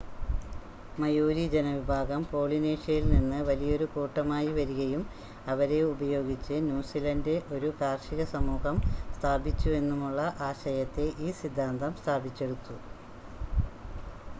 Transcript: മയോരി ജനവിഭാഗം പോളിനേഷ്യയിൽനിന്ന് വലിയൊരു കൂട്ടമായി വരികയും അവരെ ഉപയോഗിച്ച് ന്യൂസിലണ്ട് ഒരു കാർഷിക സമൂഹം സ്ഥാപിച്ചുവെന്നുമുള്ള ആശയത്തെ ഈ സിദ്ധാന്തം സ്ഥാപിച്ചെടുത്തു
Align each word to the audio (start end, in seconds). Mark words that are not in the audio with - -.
മയോരി 0.97 1.43
ജനവിഭാഗം 1.51 2.21
പോളിനേഷ്യയിൽനിന്ന് 2.29 3.39
വലിയൊരു 3.49 3.87
കൂട്ടമായി 3.91 4.49
വരികയും 4.55 5.03
അവരെ 5.47 5.79
ഉപയോഗിച്ച് 5.91 6.57
ന്യൂസിലണ്ട് 6.67 7.31
ഒരു 7.53 7.71
കാർഷിക 7.79 8.25
സമൂഹം 8.33 8.79
സ്ഥാപിച്ചുവെന്നുമുള്ള 9.15 10.19
ആശയത്തെ 10.49 11.07
ഈ 11.19 11.39
സിദ്ധാന്തം 11.41 11.93
സ്ഥാപിച്ചെടുത്തു 12.01 12.77